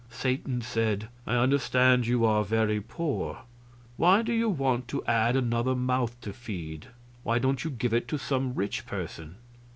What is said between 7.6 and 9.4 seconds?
you give it to some rich person?"